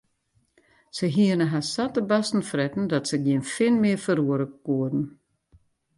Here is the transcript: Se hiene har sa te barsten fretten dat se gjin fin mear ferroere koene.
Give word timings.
Se 0.99 1.09
hiene 1.15 1.45
har 1.51 1.65
sa 1.73 1.85
te 1.93 2.01
barsten 2.09 2.43
fretten 2.49 2.85
dat 2.93 3.05
se 3.09 3.17
gjin 3.25 3.43
fin 3.53 3.75
mear 3.81 4.01
ferroere 4.05 4.47
koene. 4.65 5.03